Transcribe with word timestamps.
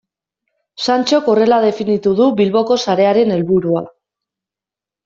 Santxok 0.85 1.29
horrela 1.33 1.59
definitu 1.67 2.15
du 2.21 2.33
Bilboko 2.41 2.81
sarearen 2.87 3.39
helburua. 3.39 3.89